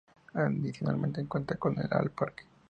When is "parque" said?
2.09-2.43